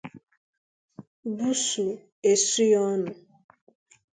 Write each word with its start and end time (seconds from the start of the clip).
bùúsù 1.35 1.85
esu 2.29 2.63
ya 2.71 2.79
ọnụ 2.91 3.11